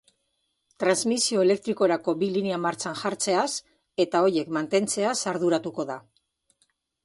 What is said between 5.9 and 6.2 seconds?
da.